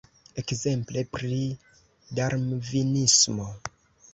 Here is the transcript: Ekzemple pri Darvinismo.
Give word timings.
Ekzemple 0.41 1.03
pri 1.17 1.37
Darvinismo. 2.21 3.51